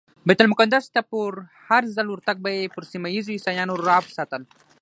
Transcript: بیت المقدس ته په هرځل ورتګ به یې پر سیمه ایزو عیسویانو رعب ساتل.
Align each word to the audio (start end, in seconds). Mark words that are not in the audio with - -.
بیت 0.27 0.39
المقدس 0.41 0.85
ته 0.93 1.01
په 1.09 1.19
هرځل 1.67 2.07
ورتګ 2.09 2.37
به 2.43 2.49
یې 2.57 2.73
پر 2.75 2.83
سیمه 2.91 3.07
ایزو 3.13 3.35
عیسویانو 3.35 3.73
رعب 3.85 4.05
ساتل. 4.17 4.41